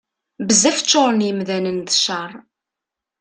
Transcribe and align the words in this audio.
Bezzaf 0.47 0.77
ččuṛen 0.83 1.25
yemdanen 1.27 1.77
d 1.81 1.87
cceṛ. 1.95 2.31